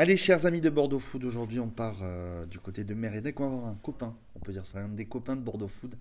Allez, 0.00 0.16
chers 0.16 0.46
amis 0.46 0.62
de 0.62 0.70
Bordeaux 0.70 0.98
Food, 0.98 1.24
aujourd'hui 1.24 1.60
on 1.60 1.68
part 1.68 1.98
euh, 2.00 2.46
du 2.46 2.58
côté 2.58 2.84
de 2.84 2.94
Mérédec. 2.94 3.38
On 3.38 3.50
va 3.50 3.54
avoir 3.56 3.68
un 3.70 3.78
copain, 3.82 4.16
on 4.34 4.38
peut 4.38 4.50
dire 4.50 4.64
ça, 4.64 4.78
un 4.78 4.88
des 4.88 5.04
copains 5.04 5.36
de 5.36 5.42
Bordeaux 5.42 5.68
Food. 5.68 5.94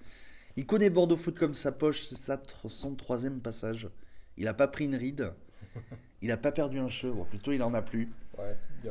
Il 0.55 0.65
connaît 0.65 0.89
Bordeaux 0.89 1.17
Food 1.17 1.37
comme 1.37 1.53
sa 1.53 1.73
poche, 1.73 2.05
c'est 2.05 2.15
sa 2.17 2.37
tro- 2.37 2.69
son 2.69 2.95
troisième 2.95 3.41
passage. 3.41 3.89
Il 4.37 4.45
n'a 4.45 4.53
pas 4.53 4.69
pris 4.69 4.85
une 4.85 4.95
ride, 4.95 5.33
il 6.21 6.29
n'a 6.29 6.37
pas 6.37 6.53
perdu 6.53 6.79
un 6.79 6.87
cheveu, 6.87 7.13
plutôt 7.29 7.51
il 7.51 7.61
en 7.61 7.73
a 7.73 7.81
plus. 7.81 8.07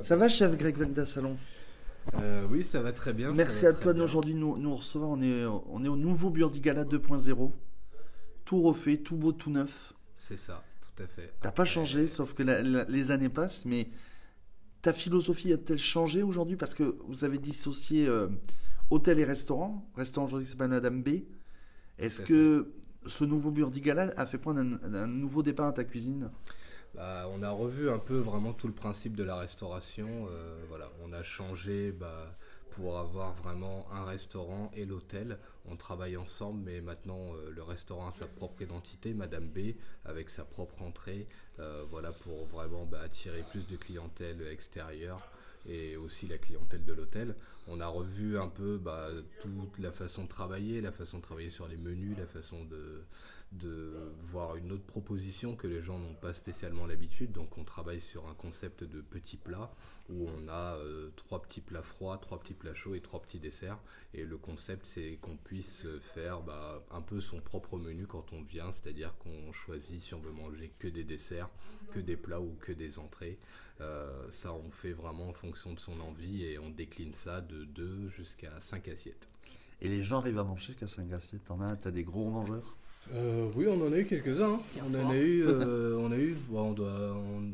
Ça 0.02 0.14
va, 0.14 0.28
chef 0.28 0.54
Greg 0.58 0.76
Venda 0.76 1.06
Salon? 1.06 1.38
Euh, 2.20 2.46
oui, 2.50 2.62
ça 2.62 2.82
va 2.82 2.92
très 2.92 3.14
bien. 3.14 3.32
Merci 3.32 3.64
à 3.64 3.72
toi 3.72 3.94
de 3.94 3.98
bien. 4.00 4.04
aujourd'hui 4.04 4.34
nous, 4.34 4.58
nous 4.58 4.76
recevoir. 4.76 5.08
On 5.08 5.22
est, 5.22 5.46
on 5.46 5.82
est 5.86 5.88
au 5.88 5.96
nouveau 5.96 6.28
Burdigala 6.28 6.84
2.0. 6.84 7.50
Tout 8.44 8.60
refait, 8.60 8.98
tout 8.98 9.16
beau, 9.16 9.32
tout 9.32 9.50
neuf. 9.50 9.94
C'est 10.18 10.36
ça, 10.36 10.62
tout 10.82 11.02
à 11.02 11.06
fait. 11.06 11.32
T'as 11.40 11.50
pas 11.50 11.64
changé, 11.64 12.06
sauf 12.08 12.34
que 12.34 12.42
la- 12.42 12.60
la- 12.60 12.84
les 12.84 13.10
années 13.10 13.30
passent, 13.30 13.64
mais 13.64 13.88
ta 14.88 14.94
philosophie 14.94 15.52
a-t-elle 15.52 15.78
changé 15.78 16.22
aujourd'hui 16.22 16.56
Parce 16.56 16.74
que 16.74 16.96
vous 17.06 17.22
avez 17.22 17.36
dissocié 17.36 18.06
euh, 18.06 18.28
hôtel 18.88 19.18
et 19.18 19.24
restaurant. 19.24 19.86
Restaurant 19.94 20.26
aujourd'hui 20.26 20.46
s'appelle 20.46 20.68
Madame 20.68 21.02
B. 21.02 21.24
Est-ce 21.98 22.22
que 22.22 22.72
ce 23.04 23.24
nouveau 23.24 23.50
Burdigala 23.50 24.14
a 24.16 24.24
fait 24.26 24.38
prendre 24.38 24.60
un, 24.60 24.94
un 24.94 25.06
nouveau 25.06 25.42
départ 25.42 25.66
à 25.66 25.72
ta 25.72 25.84
cuisine? 25.84 26.30
Bah, 26.94 27.28
on 27.34 27.42
a 27.42 27.50
revu 27.50 27.90
un 27.90 27.98
peu 27.98 28.16
vraiment 28.16 28.54
tout 28.54 28.66
le 28.66 28.72
principe 28.72 29.14
de 29.14 29.24
la 29.24 29.36
restauration. 29.36 30.08
euh, 30.30 30.56
voilà, 30.70 30.90
on 31.04 31.12
a 31.12 31.22
changé 31.22 31.92
bah, 31.92 32.34
pour 32.70 32.98
avoir 32.98 33.34
vraiment 33.34 33.86
un 33.92 34.04
restaurant 34.04 34.70
et 34.74 34.84
l'hôtel. 34.84 35.38
On 35.66 35.76
travaille 35.76 36.16
ensemble, 36.16 36.62
mais 36.64 36.80
maintenant 36.80 37.34
euh, 37.34 37.50
le 37.50 37.62
restaurant 37.62 38.08
a 38.08 38.12
sa 38.12 38.26
propre 38.26 38.62
identité, 38.62 39.14
Madame 39.14 39.48
B, 39.48 39.74
avec 40.04 40.30
sa 40.30 40.44
propre 40.44 40.82
entrée. 40.82 41.26
euh, 41.60 41.84
voilà, 41.90 42.12
pour 42.12 42.46
vraiment 42.46 42.86
bah, 42.86 43.00
attirer 43.02 43.44
plus 43.50 43.66
de 43.66 43.76
clientèle 43.76 44.46
extérieure 44.46 45.20
et 45.66 45.96
aussi 45.96 46.26
la 46.26 46.38
clientèle 46.38 46.84
de 46.84 46.92
l'hôtel. 46.92 47.34
On 47.70 47.80
a 47.80 47.86
revu 47.86 48.38
un 48.38 48.48
peu 48.48 48.78
bah, 48.78 49.08
toute 49.40 49.78
la 49.78 49.92
façon 49.92 50.24
de 50.24 50.28
travailler, 50.28 50.80
la 50.80 50.92
façon 50.92 51.18
de 51.18 51.22
travailler 51.22 51.50
sur 51.50 51.68
les 51.68 51.76
menus, 51.76 52.16
la 52.16 52.26
façon 52.26 52.64
de, 52.64 53.04
voir 54.22 54.56
une 54.56 54.72
autre 54.72 54.84
proposition 54.84 55.56
que 55.56 55.66
les 55.66 55.80
gens 55.80 55.98
n'ont 55.98 56.14
pas 56.14 56.32
spécialement 56.32 56.86
l'habitude. 56.86 57.32
Donc 57.32 57.58
on 57.58 57.64
travaille 57.64 58.00
sur 58.00 58.26
un 58.28 58.34
concept 58.34 58.84
de 58.84 59.00
petits 59.00 59.36
plats 59.36 59.70
où 60.10 60.26
on 60.28 60.48
a 60.48 60.76
euh, 60.76 61.10
trois 61.16 61.42
petits 61.42 61.60
plats 61.60 61.82
froids, 61.82 62.18
trois 62.18 62.40
petits 62.40 62.54
plats 62.54 62.74
chauds 62.74 62.94
et 62.94 63.00
trois 63.00 63.20
petits 63.20 63.38
desserts. 63.38 63.78
Et 64.14 64.24
le 64.24 64.38
concept 64.38 64.86
c'est 64.86 65.18
qu'on 65.20 65.36
puisse 65.36 65.86
faire 66.00 66.40
bah, 66.40 66.82
un 66.90 67.02
peu 67.02 67.20
son 67.20 67.40
propre 67.40 67.78
menu 67.78 68.06
quand 68.06 68.32
on 68.32 68.42
vient, 68.42 68.72
c'est-à-dire 68.72 69.14
qu'on 69.18 69.52
choisit 69.52 70.00
si 70.00 70.14
on 70.14 70.20
veut 70.20 70.32
manger 70.32 70.72
que 70.78 70.88
des 70.88 71.04
desserts, 71.04 71.50
que 71.90 72.00
des 72.00 72.16
plats 72.16 72.40
ou 72.40 72.56
que 72.60 72.72
des 72.72 72.98
entrées. 72.98 73.38
Euh, 73.80 74.28
ça 74.30 74.52
on 74.52 74.70
fait 74.70 74.92
vraiment 74.92 75.28
en 75.28 75.32
fonction 75.32 75.72
de 75.72 75.78
son 75.78 76.00
envie 76.00 76.44
et 76.44 76.58
on 76.58 76.68
décline 76.68 77.14
ça 77.14 77.40
2 77.64 78.08
jusqu'à 78.08 78.58
5 78.60 78.88
assiettes. 78.88 79.28
Et 79.80 79.88
les 79.88 80.02
gens 80.02 80.18
arrivent 80.18 80.38
à 80.38 80.44
manger 80.44 80.74
qu'à 80.74 80.86
5 80.88 81.12
assiettes. 81.12 81.44
T'en 81.44 81.60
as, 81.60 81.76
t'as 81.76 81.90
des 81.90 82.04
gros 82.04 82.28
mangeurs? 82.30 82.76
Euh, 83.12 83.48
oui, 83.54 83.66
on 83.68 83.80
en 83.86 83.92
a 83.92 83.98
eu 83.98 84.06
quelques-uns. 84.06 84.54
hein. 84.54 84.60
On 84.84 84.88
soir. 84.88 85.06
en 85.06 85.10
a 85.10 85.16
eu, 85.16 85.42
euh, 85.46 85.96
on 85.98 86.10
a 86.12 86.16
eu, 86.16 86.34
bon, 86.48 86.70
on 86.70 86.72
doit, 86.72 87.14
on, 87.14 87.52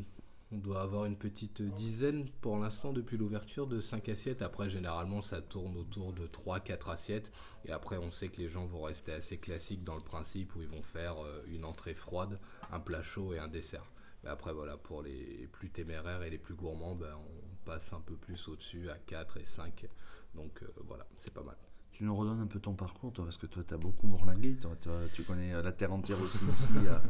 on 0.51 0.57
doit 0.57 0.81
avoir 0.81 1.05
une 1.05 1.15
petite 1.15 1.61
dizaine 1.61 2.25
pour 2.41 2.57
l'instant 2.57 2.91
depuis 2.93 3.15
l'ouverture 3.17 3.67
de 3.67 3.79
5 3.79 4.09
assiettes. 4.09 4.41
Après, 4.41 4.69
généralement, 4.69 5.21
ça 5.21 5.41
tourne 5.41 5.77
autour 5.77 6.13
de 6.13 6.25
3-4 6.27 6.91
assiettes. 6.91 7.31
Et 7.65 7.71
après, 7.71 7.97
on 7.97 8.11
sait 8.11 8.27
que 8.29 8.41
les 8.41 8.49
gens 8.49 8.65
vont 8.65 8.81
rester 8.83 9.13
assez 9.13 9.37
classiques 9.37 9.83
dans 9.83 9.95
le 9.95 10.01
principe 10.01 10.55
où 10.55 10.61
ils 10.61 10.67
vont 10.67 10.81
faire 10.81 11.23
euh, 11.23 11.43
une 11.47 11.63
entrée 11.63 11.93
froide, 11.93 12.39
un 12.71 12.79
plat 12.79 13.03
chaud 13.03 13.33
et 13.33 13.39
un 13.39 13.47
dessert. 13.47 13.85
Mais 14.23 14.31
après, 14.31 14.51
voilà, 14.53 14.75
pour 14.77 15.03
les 15.03 15.47
plus 15.51 15.69
téméraires 15.69 16.23
et 16.23 16.31
les 16.31 16.39
plus 16.39 16.55
gourmands, 16.55 16.95
ben, 16.95 17.13
on 17.15 17.44
passe 17.65 17.91
un 17.93 18.01
peu 18.01 18.15
plus 18.15 18.47
au-dessus 18.47 18.89
à 18.89 18.97
4 18.97 19.37
et 19.37 19.45
5. 19.45 19.87
Donc 20.35 20.61
euh, 20.63 20.67
voilà, 20.87 21.05
c'est 21.19 21.33
pas 21.33 21.43
mal. 21.43 21.55
Tu 21.91 22.03
nous 22.03 22.15
redonnes 22.15 22.41
un 22.41 22.47
peu 22.47 22.59
ton 22.59 22.73
parcours, 22.73 23.13
toi, 23.13 23.23
parce 23.25 23.37
que 23.37 23.45
toi, 23.47 23.63
t'as 23.65 23.77
beaucoup 23.77 24.07
bourlingué. 24.07 24.55
Toi, 24.55 24.75
toi, 24.81 24.99
tu 25.13 25.23
connais 25.23 25.53
la 25.61 25.71
terre 25.71 25.93
entière 25.93 26.19
aussi 26.21 26.43
ici 26.51 26.73
à, 26.89 27.01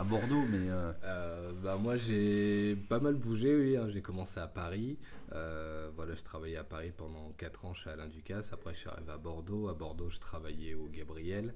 à 0.00 0.04
Bordeaux, 0.04 0.42
mais 0.50 0.68
euh, 0.68 0.92
Euh, 1.04 1.52
bah 1.62 1.76
moi 1.76 1.96
j'ai 1.96 2.74
pas 2.88 2.98
mal 3.00 3.14
bougé, 3.14 3.54
oui. 3.56 3.76
hein. 3.76 3.88
J'ai 3.88 4.02
commencé 4.02 4.38
à 4.40 4.48
Paris. 4.48 4.98
Euh, 5.32 5.90
voilà, 5.94 6.14
je 6.14 6.22
travaillais 6.22 6.56
à 6.56 6.64
Paris 6.64 6.92
pendant 6.96 7.32
4 7.38 7.64
ans 7.66 7.74
chez 7.74 7.90
Alain 7.90 8.08
Ducasse. 8.08 8.52
Après, 8.52 8.74
je 8.74 8.80
suis 8.80 8.88
arrivé 8.88 9.12
à 9.12 9.18
Bordeaux. 9.18 9.68
À 9.68 9.74
Bordeaux, 9.74 10.08
je 10.10 10.18
travaillais 10.18 10.74
au 10.74 10.88
Gabriel. 10.88 11.54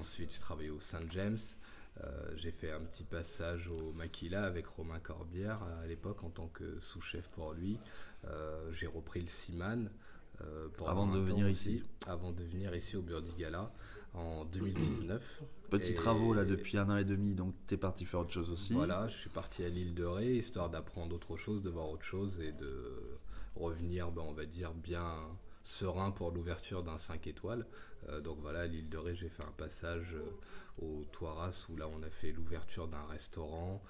Ensuite, 0.00 0.34
je 0.34 0.40
travaillais 0.40 0.70
au 0.70 0.80
Saint 0.80 1.06
James. 1.10 1.36
Euh, 1.36 1.61
j'ai 2.36 2.50
fait 2.50 2.70
un 2.72 2.80
petit 2.80 3.04
passage 3.04 3.68
au 3.68 3.92
Maquila 3.92 4.44
avec 4.44 4.66
Romain 4.66 4.98
Corbière 5.00 5.62
à 5.82 5.86
l'époque 5.86 6.24
en 6.24 6.30
tant 6.30 6.48
que 6.48 6.80
sous-chef 6.80 7.28
pour 7.28 7.52
lui. 7.52 7.78
Euh, 8.26 8.70
j'ai 8.72 8.86
repris 8.86 9.20
le 9.20 9.28
Siman. 9.28 9.90
euh, 10.40 10.68
Avant 10.86 11.06
de 11.06 11.18
venir 11.18 11.46
aussi, 11.48 11.74
ici. 11.76 11.82
Avant 12.06 12.32
de 12.32 12.42
venir 12.42 12.74
ici 12.74 12.96
au 12.96 13.02
Burdigala 13.02 13.70
en 14.14 14.44
2019. 14.46 15.42
petits 15.70 15.90
Et- 15.92 15.94
travaux 15.94 16.34
là 16.34 16.44
depuis 16.44 16.76
un 16.78 16.88
an 16.90 16.96
et 16.96 17.04
demi, 17.04 17.34
donc 17.34 17.54
t'es 17.66 17.76
parti 17.76 18.04
faire 18.04 18.20
autre 18.20 18.32
chose 18.32 18.50
aussi. 18.50 18.72
voilà, 18.74 19.06
je 19.08 19.16
suis 19.16 19.30
parti 19.30 19.64
à 19.64 19.68
l'île 19.68 19.94
de 19.94 20.04
Ré, 20.04 20.36
histoire 20.36 20.68
d'apprendre 20.70 21.14
autre 21.14 21.36
chose, 21.36 21.62
de 21.62 21.70
voir 21.70 21.88
autre 21.90 22.04
chose 22.04 22.40
et 22.40 22.52
de 22.52 22.92
revenir, 23.54 24.10
ben, 24.10 24.22
on 24.26 24.32
va 24.32 24.44
dire, 24.46 24.72
bien 24.74 25.16
serein 25.64 26.10
pour 26.10 26.30
l'ouverture 26.30 26.82
d'un 26.82 26.98
5 26.98 27.26
étoiles. 27.26 27.66
Euh, 28.08 28.20
donc 28.20 28.38
voilà, 28.40 28.60
à 28.60 28.66
l'île 28.66 28.88
de 28.88 28.98
Ré, 28.98 29.14
j'ai 29.14 29.28
fait 29.28 29.44
un 29.44 29.52
passage 29.52 30.14
euh, 30.14 30.84
au 30.84 31.04
Toiras 31.12 31.66
où 31.68 31.76
là, 31.76 31.88
on 31.88 32.02
a 32.02 32.10
fait 32.10 32.32
l'ouverture 32.32 32.88
d'un 32.88 33.04
restaurant 33.06 33.82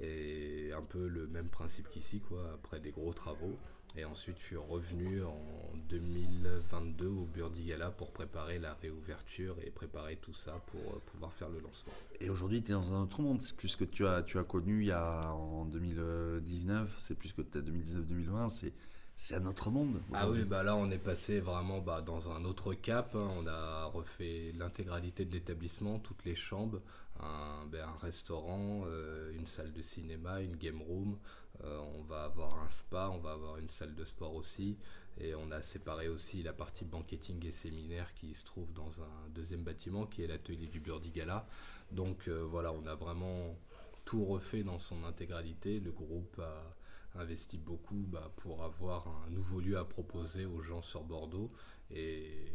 et 0.00 0.70
un 0.72 0.82
peu 0.82 1.08
le 1.08 1.26
même 1.26 1.48
principe 1.48 1.88
qu'ici, 1.90 2.20
quoi, 2.20 2.52
après 2.54 2.80
des 2.80 2.90
gros 2.90 3.12
travaux. 3.12 3.58
Et 3.96 4.04
ensuite, 4.04 4.38
je 4.38 4.44
suis 4.44 4.56
revenu 4.56 5.24
en 5.24 5.74
2022 5.88 7.06
au 7.06 7.24
Burdigala 7.24 7.90
pour 7.90 8.12
préparer 8.12 8.58
la 8.58 8.74
réouverture 8.74 9.56
et 9.64 9.70
préparer 9.70 10.16
tout 10.16 10.34
ça 10.34 10.62
pour 10.66 10.80
euh, 10.80 11.00
pouvoir 11.06 11.32
faire 11.32 11.48
le 11.48 11.58
lancement. 11.60 11.92
Et 12.20 12.30
aujourd'hui, 12.30 12.62
tu 12.62 12.70
es 12.70 12.74
dans 12.74 12.92
un 12.92 13.02
autre 13.02 13.22
monde. 13.22 13.40
C'est 13.42 13.56
plus 13.56 13.74
que 13.76 13.84
tu 13.84 14.06
as, 14.06 14.22
tu 14.22 14.38
as 14.38 14.44
connu 14.44 14.82
il 14.82 14.88
y 14.88 14.92
a 14.92 15.32
en 15.32 15.64
2019, 15.64 16.96
c'est 17.00 17.16
plus 17.16 17.32
que 17.32 17.42
tu 17.42 17.58
2019-2020. 17.58 18.50
C'est, 18.50 18.72
c'est 19.20 19.34
un 19.34 19.44
autre 19.46 19.68
monde. 19.68 20.00
Ah 20.14 20.30
oui, 20.30 20.44
bah 20.44 20.62
là 20.62 20.76
on 20.76 20.90
est 20.92 20.96
passé 20.96 21.40
vraiment 21.40 21.80
bah, 21.80 22.00
dans 22.00 22.30
un 22.30 22.44
autre 22.44 22.72
cap. 22.72 23.14
hein. 23.16 23.28
On 23.36 23.46
a 23.48 23.84
refait 23.86 24.52
l'intégralité 24.56 25.24
de 25.24 25.32
l'établissement, 25.32 25.98
toutes 25.98 26.24
les 26.24 26.36
chambres, 26.36 26.80
un, 27.20 27.66
ben, 27.66 27.84
un 27.84 27.98
restaurant, 27.98 28.84
euh, 28.86 29.32
une 29.36 29.46
salle 29.46 29.72
de 29.72 29.82
cinéma, 29.82 30.40
une 30.40 30.56
game 30.56 30.80
room. 30.80 31.18
Euh, 31.64 31.80
on 31.98 32.02
va 32.04 32.24
avoir 32.24 32.54
un 32.64 32.70
spa, 32.70 33.10
on 33.12 33.18
va 33.18 33.32
avoir 33.32 33.58
une 33.58 33.68
salle 33.70 33.94
de 33.96 34.04
sport 34.04 34.34
aussi. 34.36 34.78
Et 35.20 35.34
on 35.34 35.50
a 35.50 35.60
séparé 35.62 36.08
aussi 36.08 36.44
la 36.44 36.52
partie 36.52 36.84
banqueting 36.84 37.44
et 37.44 37.50
séminaire 37.50 38.14
qui 38.14 38.32
se 38.34 38.44
trouve 38.44 38.72
dans 38.72 39.02
un 39.02 39.28
deuxième 39.34 39.64
bâtiment 39.64 40.06
qui 40.06 40.22
est 40.22 40.28
l'atelier 40.28 40.68
du 40.68 40.78
Burdigala. 40.78 41.44
Donc 41.90 42.28
euh, 42.28 42.44
voilà, 42.48 42.72
on 42.72 42.86
a 42.86 42.94
vraiment 42.94 43.56
tout 44.04 44.24
refait 44.24 44.62
dans 44.62 44.78
son 44.78 45.02
intégralité. 45.04 45.80
Le 45.80 45.90
groupe 45.90 46.38
a 46.38 46.70
investi 47.14 47.58
beaucoup 47.58 48.04
bah, 48.08 48.32
pour 48.36 48.64
avoir 48.64 49.08
un 49.26 49.30
nouveau 49.30 49.60
lieu 49.60 49.78
à 49.78 49.84
proposer 49.84 50.44
aux 50.44 50.62
gens 50.62 50.82
sur 50.82 51.02
Bordeaux. 51.02 51.50
Et 51.90 52.52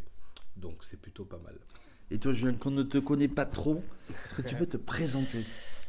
donc 0.56 0.84
c'est 0.84 1.02
plutôt 1.02 1.26
pas 1.26 1.40
mal. 1.40 1.58
Et 2.12 2.20
toi, 2.20 2.34
Julien, 2.34 2.54
qu'on 2.54 2.72
ne 2.72 2.84
te 2.84 2.98
connaît 2.98 3.28
pas 3.28 3.46
trop, 3.46 3.82
est-ce 4.24 4.36
que 4.36 4.42
tu 4.42 4.56
peux 4.56 4.68
te 4.68 4.78
présenter? 4.78 5.40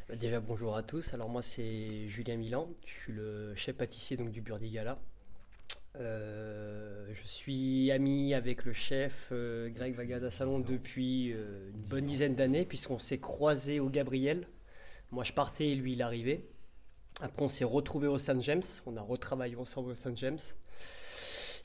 Bah, 0.08 0.16
Déjà 0.16 0.41
bonjour 0.41 0.76
à 0.76 0.82
tous. 0.82 1.14
Alors 1.14 1.28
moi 1.28 1.42
c'est 1.42 2.08
Julien 2.08 2.36
Milan, 2.36 2.69
je 2.86 2.92
suis 2.92 3.12
le 3.12 3.54
chef 3.56 3.76
pâtissier 3.76 4.16
donc 4.16 4.30
du 4.30 4.41
Burdigala. 4.41 4.98
Euh, 5.96 7.06
je 7.12 7.26
suis 7.26 7.92
ami 7.92 8.34
avec 8.34 8.64
le 8.64 8.72
chef 8.72 9.28
euh, 9.31 9.69
Greg 9.69 9.94
Vagada 9.94 10.31
Salon 10.31 10.58
depuis 10.58 11.32
euh, 11.32 11.70
une 11.72 11.88
bonne 11.88 12.04
dizaine 12.04 12.34
d'années 12.34 12.64
puisqu'on 12.64 12.98
s'est 12.98 13.20
croisés 13.20 13.81
au 13.81 13.88
Gabriel. 13.88 14.48
Moi 15.10 15.25
je 15.25 15.32
partais 15.32 15.69
et 15.69 15.75
lui 15.75 15.92
il 15.92 16.02
arrivait. 16.02 16.48
Après 17.20 17.42
on 17.42 17.48
s'est 17.48 17.64
retrouvés 17.64 18.08
au 18.08 18.19
Saint 18.19 18.41
James, 18.41 18.62
on 18.86 18.97
a 18.97 19.02
retravaillé 19.02 19.56
ensemble 19.56 19.90
au 19.90 19.94
Saint 19.94 20.14
James. 20.16 20.38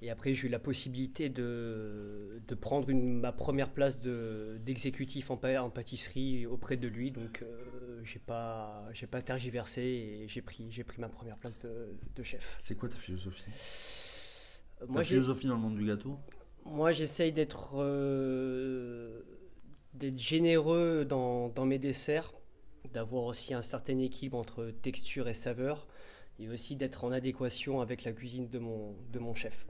Et 0.02 0.10
après 0.10 0.34
j'ai 0.34 0.48
eu 0.48 0.50
la 0.50 0.60
possibilité 0.60 1.28
de, 1.30 2.42
de 2.48 2.56
prendre 2.56 2.90
une- 2.90 3.20
ma 3.20 3.34
première 3.34 3.70
place 3.72 4.00
de- 4.00 4.58
d'exécutif 4.62 5.30
en, 5.30 5.38
pâtisserie 5.38 6.46
auprès 6.46 6.78
de 6.78 6.88
lui. 6.88 7.12
Donc 7.12 7.42
euh, 7.42 8.00
j'ai 8.04 8.20
pas 8.20 8.88
j'ai 8.94 9.08
pas 9.08 9.22
tergiversé 9.22 9.82
et 9.82 10.28
j'ai 10.28 10.42
pris 10.42 10.68
j'ai 10.72 10.84
pris 10.86 11.02
ma 11.02 11.10
première 11.10 11.38
place 11.38 11.60
de, 11.60 11.98
de 12.16 12.24
chef. 12.24 12.56
C'est 12.60 12.76
quoi 12.76 12.88
ta 12.90 12.98
philosophie? 12.98 13.44
Euh, 14.82 14.86
Ta 14.86 14.88
Moi 14.88 15.04
philosophie 15.04 15.48
dans 15.48 15.56
le 15.56 15.62
monde 15.62 15.76
du 15.78 15.86
gâteau? 15.86 16.18
Moi 16.66 16.92
j'essaye 16.92 17.32
d'être 17.34 17.72
euh, 17.76 19.22
d'être 19.94 20.18
généreux 20.20 21.06
dans, 21.06 21.50
dans 21.50 21.66
mes 21.66 21.80
desserts, 21.80 22.34
d'avoir 22.94 23.24
aussi 23.26 23.54
un 23.54 23.62
certain 23.62 23.98
équilibre 24.00 24.38
entre 24.38 24.72
texture 24.82 25.28
et 25.28 25.34
saveur, 25.34 25.88
et 26.40 26.50
aussi 26.50 26.76
d'être 26.76 27.04
en 27.04 27.12
adéquation 27.12 27.82
avec 27.82 28.04
la 28.04 28.14
cuisine 28.14 28.50
de 28.50 28.60
mon 28.60 28.96
de 29.12 29.20
mon 29.20 29.34
chef. 29.34 29.66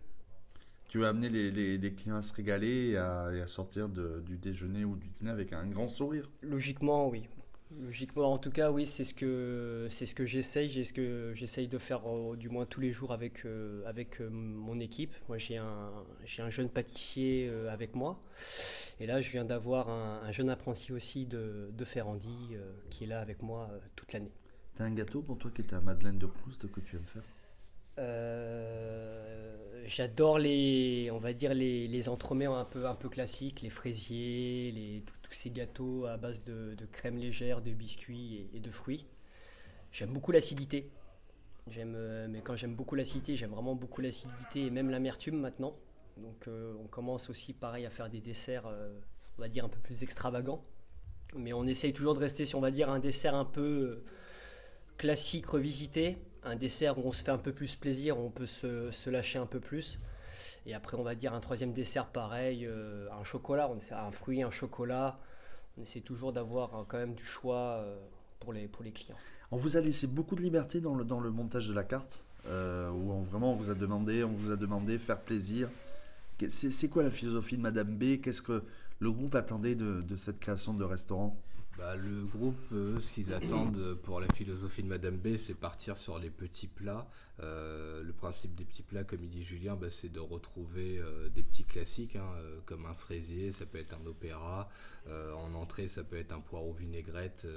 Tu 0.88 0.98
veux 1.00 1.08
amener 1.08 1.30
les, 1.30 1.52
les- 1.52 1.78
les 1.78 1.94
clients 1.94 2.18
à 2.18 2.22
se 2.22 2.34
régaler 2.34 2.90
et 2.92 2.98
à, 2.98 3.30
et 3.34 3.42
à 3.42 3.48
sortir 3.48 3.90
de- 3.90 4.22
du 4.26 4.38
déjeuner 4.38 4.86
ou 4.86 4.96
du 4.96 5.08
dîner 5.10 5.30
avec 5.32 5.54
un 5.54 5.66
grand 5.68 5.88
sourire 5.88 6.30
Logiquement 6.42 7.08
oui. 7.10 7.28
Logiquement, 7.78 8.34
en 8.34 8.40
tout 8.40 8.50
cas, 8.50 8.72
oui, 8.72 8.88
c'est 8.88 9.04
ce 9.04 9.14
que 9.14 9.88
c'est 9.92 10.08
ce 10.08 10.16
que 10.16 10.26
j'essaye, 10.26 10.72
c'est 10.72 10.84
ce 10.84 10.92
que 10.92 11.34
j'essaye 11.36 11.68
de 11.68 11.78
faire 11.78 12.02
euh, 12.10 12.36
du 12.36 12.50
moins 12.50 12.66
tous 12.66 12.82
les 12.82 12.92
jours 12.92 13.12
avec 13.12 13.46
euh, 13.46 13.84
avec 13.86 14.20
euh, 14.22 14.30
mon 14.32 14.80
équipe. 14.80 15.14
Moi, 15.28 15.38
j'ai 15.38 15.58
un 15.58 15.92
j'ai 16.26 16.42
un 16.42 16.50
jeune 16.50 16.70
pâtissier 16.70 17.48
avec 17.70 17.94
moi, 17.94 18.20
et 19.00 19.06
là, 19.06 19.22
je 19.22 19.30
viens 19.30 19.46
d'avoir 19.46 19.90
un, 19.90 20.32
jeune 20.32 20.50
apprenti 20.50 20.92
aussi 20.92 21.28
de, 21.28 21.70
de 21.72 21.86
Ferrandi 21.86 22.56
qui 22.90 23.04
est 23.04 23.08
là 23.08 23.20
avec 23.20 23.44
moi 23.44 23.70
toute 23.96 24.14
l'année. 24.14 24.32
T'as 24.76 24.86
un 24.86 24.92
gâteau 24.92 25.22
pour 25.22 25.38
toi 25.38 25.52
qui 25.54 25.62
est 25.62 25.72
à 25.74 25.80
Madeleine 25.80 26.18
de 26.18 26.26
Proust 26.26 26.72
que 26.72 26.80
tu 26.80 26.96
aimes 26.96 27.06
faire? 27.06 27.24
J'adore 29.86 30.40
les, 30.40 31.10
on 31.12 31.20
va 31.20 31.34
dire 31.34 31.54
les, 31.54 31.88
les 31.88 32.10
entremets 32.10 32.46
un 32.46 32.66
peu 32.66 32.88
un 32.88 32.96
peu 32.96 33.10
classiques, 33.10 33.62
les 33.62 33.70
fraisiers, 33.70 34.72
les 34.72 35.04
ces 35.36 35.50
gâteaux 35.50 36.06
à 36.06 36.18
base 36.18 36.44
de, 36.44 36.76
crème 36.92 37.18
légère, 37.18 37.62
de 37.62 37.72
biscuits 37.72 38.48
et, 38.54 38.60
de 38.60 38.72
fruits. 38.72 39.06
J'aime 39.92 40.14
beaucoup 40.14 40.32
l'acidité. 40.32 40.90
J'aime, 41.68 41.94
euh, 41.96 42.28
mais 42.30 42.42
quand 42.42 42.56
j'aime 42.56 42.76
beaucoup 42.76 42.96
l'acidité, 42.96 43.36
j'aime 43.36 43.52
vraiment 43.52 43.76
beaucoup 43.76 44.02
l'acidité 44.02 44.66
et 44.66 44.70
même 44.70 44.90
l'amertume 44.90 45.40
maintenant. 45.40 45.76
Donc 46.18 46.48
euh, 46.48 46.74
on 46.84 46.88
commence 46.88 47.30
aussi 47.30 47.54
pareil 47.54 47.86
à 47.86 47.90
faire 47.90 48.10
des 48.10 48.22
desserts, 48.22 48.66
euh, 48.68 49.00
on 49.38 49.42
va 49.42 49.50
dire 49.50 49.66
un 49.66 49.70
peu 49.70 49.80
plus 49.80 50.04
extravagants. 50.04 50.64
Mais 51.36 51.54
on 51.54 51.66
essaye 51.66 51.94
toujours 51.94 52.16
de 52.16 52.20
rester, 52.20 52.46
si 52.46 52.56
on 52.56 52.62
va 52.62 52.72
dire, 52.72 52.90
un 52.90 53.00
dessert 53.00 53.36
un 53.36 53.46
peu 53.46 54.04
classique 54.98 55.46
revisité, 55.46 56.18
un 56.44 56.56
dessert 56.56 56.98
où 56.98 57.08
on 57.08 57.14
se 57.14 57.24
fait 57.24 57.32
un 57.32 57.38
peu 57.38 57.54
plus 57.54 57.76
plaisir, 57.76 58.18
où 58.18 58.22
on 58.22 58.32
peut 58.32 58.48
se 58.48 59.10
lâcher 59.10 59.38
un 59.38 59.46
peu 59.46 59.60
plus. 59.60 60.00
Et 60.66 60.74
après, 60.74 60.98
on 60.98 61.04
va 61.04 61.16
dire 61.16 61.34
un 61.34 61.40
troisième 61.40 61.74
dessert 61.74 62.08
pareil, 62.08 62.66
euh, 62.66 63.08
un 63.12 63.24
chocolat, 63.24 63.70
on 63.70 63.78
essaie, 63.78 63.94
un 63.94 64.12
fruit, 64.12 64.44
un 64.44 64.52
chocolat. 64.52 65.20
On 65.78 65.82
essaie 65.82 66.02
toujours 66.02 66.34
d'avoir 66.34 66.76
euh, 66.76 66.84
quand 66.88 66.98
même 66.98 67.16
du 67.16 67.26
choix 67.26 67.78
euh, 67.80 67.98
pour, 68.40 68.54
les, 68.54 68.68
pour 68.68 68.84
les 68.84 68.92
clients. 68.92 69.18
On 69.52 69.58
vous 69.58 69.78
a 69.78 69.82
laissé 69.82 70.08
beaucoup 70.08 70.36
de 70.36 70.42
liberté 70.42 70.80
dans 70.80 70.96
le, 70.96 71.04
dans 71.04 71.20
le 71.20 71.32
montage 71.32 71.68
de 71.68 71.74
la 71.74 71.84
carte, 71.84 72.24
où 72.46 72.50
on, 72.50 73.24
vraiment 73.24 73.54
on 73.54 73.56
vous 73.56 73.70
a 73.70 73.76
demandé, 73.76 74.24
on 74.24 74.34
vous 74.34 74.52
a 74.52 74.56
demandé 74.56 75.00
faire 75.00 75.20
plaisir. 75.20 75.70
C'est 76.48 76.90
quoi 76.90 77.04
la 77.04 77.12
philosophie 77.12 77.58
de 77.58 77.62
Madame 77.62 77.98
B? 77.98 78.22
Qu'est-ce 78.22 78.42
que 78.42 78.64
le 79.00 79.12
groupe 79.12 79.36
attendait 79.36 79.76
de, 79.76 80.02
de 80.02 80.16
cette 80.16 80.40
création 80.40 80.74
de 80.74 80.84
restaurant? 80.84 81.42
Bah, 81.80 81.96
le 81.96 82.26
groupe, 82.26 82.60
eux, 82.74 83.00
ce 83.00 83.14
qu'ils 83.14 83.34
attendent 83.34 83.96
pour 84.04 84.20
la 84.20 84.28
philosophie 84.34 84.84
de 84.84 84.90
Madame 84.90 85.16
B, 85.16 85.38
c'est 85.38 85.54
partir 85.54 85.98
sur 85.98 86.20
les 86.20 86.30
petits 86.30 86.68
plats. 86.68 87.08
Euh, 87.42 88.04
le 88.04 88.12
principe 88.12 88.54
des 88.56 88.66
petits 88.66 88.84
plats, 88.84 89.06
comme 89.06 89.24
il 89.24 89.30
dit 89.30 89.44
Julien, 89.44 89.78
bah, 89.78 89.90
c'est 89.90 90.12
de 90.12 90.20
retrouver 90.20 91.00
euh, 91.00 91.30
des 91.30 91.42
petits 91.42 91.64
classiques, 91.64 92.18
hein, 92.18 92.30
euh, 92.36 92.60
comme 92.66 92.86
un 92.86 92.94
fraisier, 92.96 93.54
ça 93.54 93.66
peut 93.66 93.78
être 93.78 93.94
un 93.94 94.06
opéra. 94.06 94.70
en 95.08 95.54
entrée, 95.54 95.88
ça 95.88 96.04
peut 96.04 96.18
être 96.18 96.34
un 96.34 96.42
poireau 96.42 96.74
vinaigrette. 96.74 97.48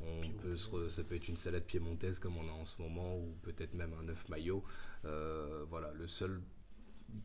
on 0.00 0.30
peut 0.40 0.56
ça 0.56 1.02
peut 1.02 1.16
être 1.16 1.28
une 1.28 1.36
salade 1.36 1.64
piémontaise 1.64 2.20
comme 2.20 2.36
on 2.36 2.48
a 2.48 2.52
en 2.52 2.64
ce 2.64 2.80
moment, 2.80 3.16
ou 3.16 3.34
peut-être 3.42 3.74
même 3.74 3.92
un 4.00 4.08
œuf 4.08 4.28
maillot. 4.28 4.62
voilà, 5.02 5.92
le 5.94 6.06
seul 6.06 6.40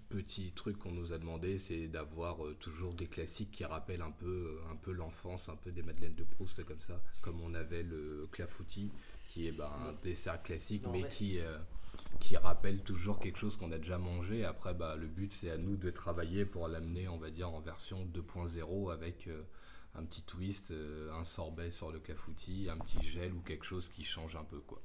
petit 0.10 0.52
truc 0.52 0.78
qu'on 0.78 0.92
nous 0.92 1.14
a 1.14 1.18
demandé, 1.18 1.58
c'est 1.58 1.88
d'avoir 1.88 2.46
euh, 2.46 2.56
toujours 2.60 2.94
des 2.94 3.08
classiques 3.08 3.52
qui 3.52 3.66
rappellent 3.66 4.02
un 4.02 4.12
peu, 4.12 4.60
euh, 4.60 4.72
un 4.72 4.76
peu 4.76 4.92
l'enfance, 4.92 5.50
un 5.50 5.56
peu 5.56 5.72
des 5.72 5.84
madeleines 5.84 6.16
de 6.16 6.24
Proust 6.24 6.64
comme 6.64 6.82
ça, 6.82 7.02
comme 7.24 7.42
on 7.42 7.54
avait 7.54 7.84
le 7.84 8.28
clafoutis, 8.32 8.92
qui 9.28 9.48
est 9.48 9.52
ben, 9.52 9.70
un 9.88 9.94
dessert 10.04 10.42
classique, 10.44 10.84
mais 10.92 11.08
qui, 11.08 11.40
euh, 11.40 11.58
qui 12.20 12.38
rappelle 12.38 12.84
toujours 12.84 13.20
quelque 13.20 13.38
chose 13.38 13.58
qu'on 13.58 13.72
a 13.72 13.78
déjà 13.78 13.98
mangé. 13.98 14.46
Après, 14.46 14.74
bah, 14.74 14.96
le 14.96 15.08
but, 15.08 15.34
c'est 15.34 15.50
à 15.50 15.58
nous 15.58 15.78
de 15.78 15.90
travailler 15.90 16.46
pour 16.46 16.68
l'amener, 16.68 17.08
on 17.08 17.18
va 17.18 17.30
dire, 17.30 17.50
en 17.50 17.60
version 17.60 18.06
2.0 18.06 18.92
avec 18.92 19.30
un 19.96 20.04
petit 20.04 20.24
twist, 20.24 20.72
un 21.12 21.24
sorbet 21.24 21.72
sur 21.72 21.92
le 21.92 22.00
clafoutis, 22.00 22.68
un 22.70 22.78
petit 22.78 23.02
gel 23.02 23.34
ou 23.34 23.42
quelque 23.42 23.66
chose 23.66 23.90
qui 23.90 24.04
change 24.04 24.36
un 24.36 24.44
peu, 24.44 24.60
quoi 24.60 24.82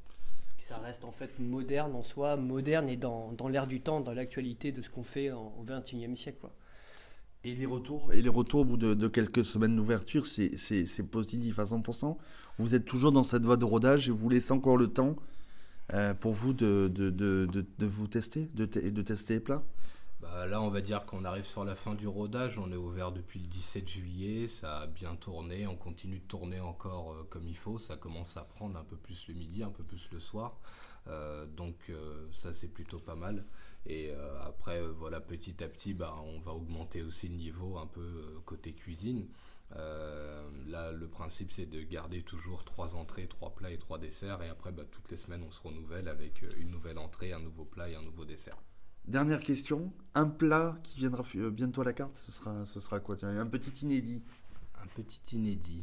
ça 0.59 0.79
reste 0.79 1.05
en 1.05 1.13
fait 1.13 1.39
moderne 1.39 1.95
en 1.95 2.03
soi, 2.03 2.37
moderne 2.37 2.89
et 2.89 2.97
dans, 2.97 3.33
dans 3.33 3.49
l'air 3.49 3.67
du 3.67 3.81
temps, 3.81 4.01
dans 4.01 4.13
l'actualité 4.13 4.73
de 4.73 4.83
ce 4.83 4.91
qu'on 4.91 5.05
fait 5.05 5.31
au 5.31 5.65
XXIe 5.65 6.15
siècle. 6.17 6.39
Quoi. 6.41 6.53
Et 7.45 7.55
les 7.55 7.67
retours? 7.67 8.13
Et 8.13 8.21
les 8.21 8.29
retours 8.29 8.61
au 8.61 8.65
bout 8.65 8.77
de, 8.77 9.09
quelques 9.09 9.45
semaines 9.45 9.77
d'ouverture, 9.77 10.27
c'est 10.27 11.11
positif 11.11 11.59
à 11.59 11.65
100%. 11.65 12.17
Vous 12.59 12.75
êtes 12.75 12.85
toujours 12.85 13.13
dans 13.13 13.23
cette 13.23 13.45
voie 13.45 13.57
de 13.57 13.65
rodage 13.65 14.09
et 14.09 14.13
vous 14.13 14.29
laissez 14.29 14.53
encore 14.53 14.77
le 14.77 14.89
temps 14.89 15.17
euh, 15.95 16.13
pour 16.15 16.33
vous 16.33 16.53
de, 16.53 16.91
de, 16.93 17.11
de, 17.11 17.87
vous 17.87 18.09
tester, 18.09 18.51
de, 18.55 18.67
de 18.67 19.03
tester 19.03 19.35
les 19.35 19.41
plats 19.41 19.63
bah, 20.21 20.47
là, 20.47 20.61
on 20.61 20.69
va 20.69 20.81
dire 20.81 21.07
qu'on 21.07 21.25
arrive 21.25 21.45
sur 21.45 21.65
la 21.65 21.77
fin 21.77 21.95
du 21.95 22.09
rodage. 22.09 22.59
On 22.59 22.73
est 22.73 22.77
ouvert 22.77 23.13
depuis 23.13 23.39
le 23.39 23.47
17 23.47 23.89
juillet. 23.89 24.49
Ça 24.49 24.81
a 24.81 24.87
bien 24.89 25.15
tourné. 25.15 25.67
On 25.69 25.77
continue 25.77 26.19
de 26.19 26.27
tourner 26.27 26.59
encore 26.61 27.13
euh, 27.13 27.27
comme 27.31 27.47
il 27.47 27.57
faut. 27.57 27.79
Ça 27.79 27.97
commence 27.97 28.37
à 28.37 28.43
prendre 28.43 28.77
un 28.79 28.85
peu 28.85 28.97
plus 28.97 29.29
le 29.29 29.35
midi, 29.35 29.63
un 29.63 29.71
peu 29.71 29.85
plus 29.85 30.11
le 30.11 30.19
soir. 30.19 30.59
Euh, 31.07 31.47
donc 31.47 31.77
euh, 31.89 32.27
ça, 32.33 32.53
c'est 32.53 32.67
plutôt 32.69 32.99
pas 32.99 33.15
mal. 33.15 33.45
Et 33.87 34.13
après, 34.43 34.83
voilà, 34.83 35.21
petit 35.21 35.65
à 35.65 35.69
petit, 35.69 35.95
bah, 35.95 36.15
on 36.23 36.41
va 36.41 36.53
augmenter 36.53 37.01
aussi 37.03 37.29
le 37.29 37.37
niveau 37.37 37.79
un 37.79 37.87
peu 37.87 38.41
côté 38.45 38.75
cuisine. 38.75 39.29
là, 39.71 40.93
le 40.93 41.09
principe, 41.09 41.53
c'est 41.53 41.65
de 41.67 41.81
garder 41.83 42.23
toujours 42.23 42.65
trois 42.65 42.97
entrées, 42.97 43.29
trois 43.29 43.55
plats 43.55 43.71
et 43.71 43.79
trois 43.79 43.99
desserts. 43.99 44.43
Et 44.43 44.49
après, 44.49 44.73
bah, 44.73 44.85
toutes 44.91 45.11
les 45.11 45.17
semaines, 45.17 45.45
on 45.47 45.51
se 45.51 45.63
renouvelle 45.63 46.09
avec 46.09 46.43
une 46.59 46.71
nouvelle 46.71 46.99
entrée, 46.99 47.33
un 47.33 47.41
nouveau 47.41 47.65
plat 47.65 47.89
et 47.89 47.95
un 47.95 48.03
nouveau 48.03 48.27
dessert. 48.27 48.59
Dernière 49.09 49.41
question, 49.41 49.91
un 50.15 50.27
plat 50.27 50.77
qui 50.83 50.99
viendra 50.99 51.25
euh, 51.37 51.49
bientôt 51.49 51.81
à 51.81 51.85
la 51.85 51.95
carte, 51.95 52.15
ce 52.19 52.31
sera, 52.31 52.67
ce 52.67 52.79
sera 52.79 53.01
quoi 53.01 53.17
Un 53.25 53.47
petit 53.47 53.71
inédit. 53.81 54.21
Un 54.83 54.87
petit 54.89 55.35
inédit. 55.35 55.83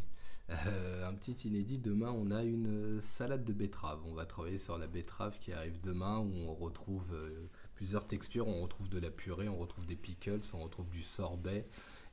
Euh, 0.51 1.10
un 1.10 1.13
petit 1.16 1.48
inédit, 1.48 1.80
demain 1.80 2.12
on 2.12 2.30
a 2.30 2.44
une 2.44 3.01
salade 3.01 3.44
de 3.44 3.51
betterave. 3.51 4.00
On 4.06 4.13
va 4.13 4.27
travailler 4.27 4.60
sur 4.60 4.77
la 4.77 4.86
betterave 4.86 5.39
qui 5.39 5.54
arrive 5.54 5.81
demain 5.81 6.19
où 6.19 6.36
on 6.48 6.54
retrouve 6.54 7.16
euh, 7.16 7.50
plusieurs 7.74 8.06
textures. 8.06 8.48
On 8.48 8.62
retrouve 8.62 8.89
de 8.89 9.00
la 9.00 9.10
purée, 9.10 9.50
on 9.50 9.57
retrouve 9.57 9.88
des 9.88 9.95
pickles, 9.95 10.42
on 10.54 10.60
retrouve 10.60 10.88
du 10.92 11.01
sorbet 11.01 11.66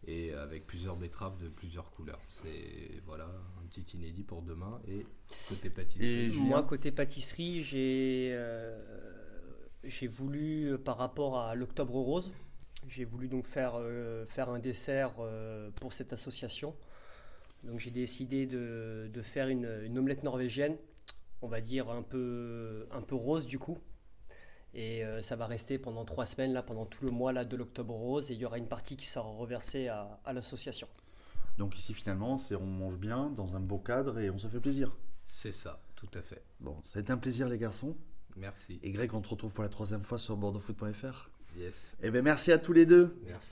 et 0.06 0.32
avec 0.32 0.66
plusieurs 0.66 0.96
betteraves 0.96 1.36
de 1.42 1.50
plusieurs 1.50 1.90
couleurs. 1.90 2.22
C'est 2.30 3.02
voilà 3.04 3.26
un 3.62 3.66
petit 3.66 3.98
inédit 3.98 4.22
pour 4.22 4.40
demain. 4.40 4.80
Et 4.88 5.04
côté 5.50 5.68
pâtisserie. 5.68 6.06
Et 6.06 6.30
moi 6.40 6.62
côté 6.62 6.90
pâtisserie, 6.90 7.60
j'ai 7.60 8.34
j'ai 9.84 10.06
voulu, 10.06 10.72
euh, 10.72 10.78
par 10.78 10.98
rapport 10.98 11.38
à 11.38 11.54
l'Octobre 11.54 11.94
Rose, 11.94 12.32
j'ai 12.88 13.04
voulu 13.04 13.28
donc 13.28 13.44
faire, 13.44 13.74
euh, 13.76 14.26
faire 14.26 14.48
un 14.48 14.58
dessert 14.58 15.14
euh, 15.20 15.70
pour 15.76 15.92
cette 15.92 16.12
association. 16.12 16.74
Donc 17.64 17.78
j'ai 17.78 17.90
décidé 17.90 18.46
de, 18.46 19.10
de 19.12 19.22
faire 19.22 19.48
une, 19.48 19.82
une, 19.84 19.98
omelette 19.98 20.24
norvégienne, 20.24 20.76
on 21.42 21.48
va 21.48 21.60
dire 21.60 21.90
un 21.90 22.02
peu, 22.02 22.88
un 22.90 23.02
peu 23.02 23.14
rose 23.14 23.46
du 23.46 23.58
coup. 23.58 23.78
Et 24.74 25.02
ça 25.20 25.36
va 25.36 25.46
rester 25.46 25.78
pendant 25.78 26.06
trois 26.06 26.24
semaines, 26.24 26.54
là, 26.54 26.62
pendant 26.62 26.86
tout 26.86 27.04
le 27.04 27.10
mois 27.10 27.30
là, 27.34 27.44
de 27.44 27.56
l'Octobre 27.56 27.92
Rose. 27.92 28.30
Et 28.30 28.34
il 28.34 28.40
y 28.40 28.46
aura 28.46 28.56
une 28.56 28.68
partie 28.68 28.96
qui 28.96 29.06
sera 29.06 29.28
reversée 29.28 29.88
à, 29.88 30.18
à 30.24 30.32
l'association. 30.32 30.88
Donc 31.58 31.78
ici 31.78 31.92
finalement, 31.92 32.38
c'est 32.38 32.56
on 32.56 32.64
mange 32.64 32.96
bien, 32.96 33.28
dans 33.28 33.54
un 33.54 33.60
beau 33.60 33.78
cadre 33.78 34.18
et 34.18 34.30
on 34.30 34.38
se 34.38 34.48
fait 34.48 34.60
plaisir. 34.60 34.96
C'est 35.26 35.52
ça, 35.52 35.82
tout 35.94 36.08
à 36.14 36.22
fait. 36.22 36.42
Bon, 36.58 36.80
ça 36.84 36.98
a 36.98 37.02
été 37.02 37.12
un 37.12 37.18
plaisir 37.18 37.48
les 37.48 37.58
garçons. 37.58 37.94
Merci. 38.36 38.78
Et 38.82 38.90
Greg, 38.90 39.12
on 39.14 39.20
te 39.20 39.28
retrouve 39.28 39.52
pour 39.52 39.62
la 39.62 39.68
troisième 39.68 40.02
fois 40.02 40.18
sur 40.18 40.36
bordeauxfoot.fr. 40.36 41.30
Yes. 41.56 41.96
Eh 42.02 42.10
bien, 42.10 42.22
merci 42.22 42.50
à 42.50 42.58
tous 42.58 42.72
les 42.72 42.86
deux. 42.86 43.14
Merci. 43.26 43.40